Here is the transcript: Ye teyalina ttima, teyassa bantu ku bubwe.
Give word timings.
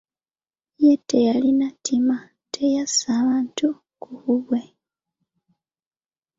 Ye 0.81 0.93
teyalina 1.07 1.67
ttima, 1.75 2.17
teyassa 2.53 3.11
bantu 3.27 3.67
ku 4.01 4.09
bubwe. 4.21 4.61